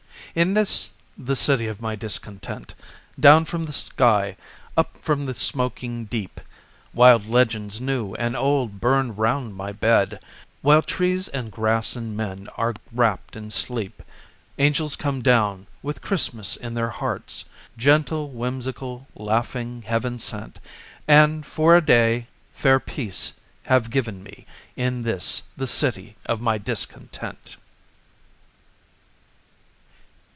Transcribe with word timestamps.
In 0.33 0.53
this, 0.53 0.91
the 1.17 1.35
City 1.35 1.67
of 1.67 1.81
my 1.81 1.93
Discontent, 1.97 2.73
Down 3.19 3.43
from 3.43 3.65
the 3.65 3.73
sky, 3.73 4.37
up 4.77 4.95
from 4.95 5.25
the 5.25 5.35
smoking 5.35 6.05
deep 6.05 6.39
Wild 6.93 7.27
legends 7.27 7.81
new 7.81 8.13
and 8.15 8.33
old 8.33 8.79
burn 8.79 9.13
round 9.17 9.55
my 9.55 9.73
bed 9.73 10.21
While 10.61 10.83
trees 10.83 11.27
and 11.27 11.51
grass 11.51 11.97
and 11.97 12.15
men 12.15 12.47
are 12.55 12.75
wrapped 12.93 13.35
in 13.35 13.51
sleep. 13.51 14.01
Angels 14.57 14.95
come 14.95 15.21
down, 15.21 15.67
with 15.83 16.01
Christmas 16.01 16.55
in 16.55 16.75
their 16.75 16.91
hearts, 16.91 17.43
Gentle, 17.77 18.29
whimsical, 18.29 19.07
laughing, 19.15 19.81
heaven 19.81 20.17
sent; 20.17 20.59
And, 21.09 21.45
for 21.45 21.75
a 21.75 21.81
day, 21.85 22.27
fair 22.53 22.79
Peace 22.79 23.33
have 23.63 23.89
given 23.89 24.23
me 24.23 24.45
In 24.77 25.03
this, 25.03 25.41
the 25.57 25.67
City 25.67 26.15
of 26.25 26.39
my 26.39 26.57
Discontent! 26.57 27.57